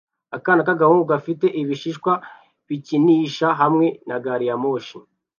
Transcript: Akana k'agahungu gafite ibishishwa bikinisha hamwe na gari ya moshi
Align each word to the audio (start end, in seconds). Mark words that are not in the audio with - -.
Akana 0.35 0.61
k'agahungu 0.67 1.03
gafite 1.11 1.45
ibishishwa 1.61 2.13
bikinisha 2.67 3.47
hamwe 3.61 3.85
na 4.07 4.15
gari 4.23 4.45
ya 4.49 4.55
moshi 4.63 4.97